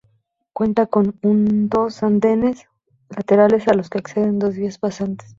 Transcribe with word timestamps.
Cuenta 0.51 0.87
con 0.87 1.19
un 1.21 1.69
dos 1.69 2.01
andenes 2.01 2.65
laterales 3.15 3.67
a 3.67 3.75
los 3.75 3.87
que 3.91 3.99
acceden 3.99 4.39
dos 4.39 4.55
vías 4.55 4.79
pasantes. 4.79 5.29